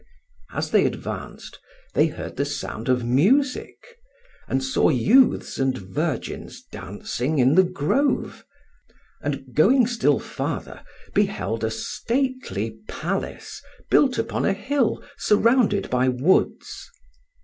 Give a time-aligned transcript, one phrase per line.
[0.51, 1.59] As they advanced
[1.93, 3.75] they heard the sound of music,
[4.47, 8.43] and saw youths and virgins dancing in the grove;
[9.21, 10.81] and going still farther
[11.13, 13.61] beheld a stately palace
[13.91, 16.89] built upon a hill surrounded by woods.